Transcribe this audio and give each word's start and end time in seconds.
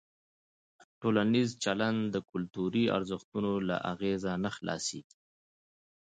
ټولنیز 1.01 1.49
چلند 1.63 2.01
د 2.13 2.15
کلتوري 2.31 2.85
ارزښتونو 2.97 3.51
له 3.67 3.75
اغېزه 3.91 4.31
نه 4.43 4.49
خلاصېږي. 4.55 5.17